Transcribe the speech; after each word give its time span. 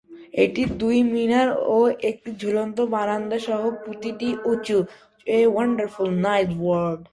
এটির 0.35 0.69
দুই 0.77 0.97
মিনার 1.13 1.49
ও 1.67 1.77
একটি 2.09 2.29
ঝুলন্ত 2.37 2.77
বারান্দা 2.93 3.37
সহ 3.39 3.61
প্রতিটি 3.83 4.29
উঁচু। 4.45 4.77